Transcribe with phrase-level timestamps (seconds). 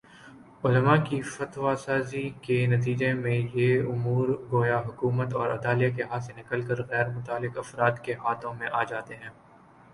[0.63, 6.59] علما کی فتویٰ سازی کے نتیجے میںیہ امور گویا حکومت اورعدلیہ کے ہاتھ سے نکل
[6.67, 9.29] کر غیر متعلق افراد کے ہاتھوں میں آجاتے ہیں